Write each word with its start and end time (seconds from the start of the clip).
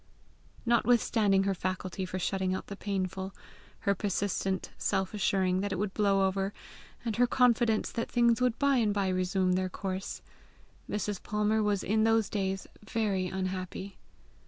Notwithstanding 0.65 1.43
her 1.43 1.53
faculty 1.53 2.07
for 2.07 2.17
shutting 2.17 2.55
out 2.55 2.65
the 2.65 2.75
painful, 2.75 3.35
her 3.81 3.93
persistent 3.93 4.71
self 4.75 5.13
assuring 5.13 5.61
that 5.61 5.71
it 5.71 5.75
would 5.77 5.93
blow 5.93 6.25
over, 6.25 6.53
and 7.05 7.17
her 7.17 7.27
confidence 7.27 7.91
that 7.91 8.09
things 8.11 8.41
would 8.41 8.57
by 8.57 8.77
and 8.77 8.95
by 8.95 9.09
resume 9.09 9.51
their 9.51 9.69
course, 9.69 10.23
Mrs. 10.89 11.21
Palmer 11.21 11.61
was 11.61 11.83
in 11.83 12.03
those 12.03 12.29
days 12.31 12.65
very 12.83 13.27
unhappy. 13.27 13.99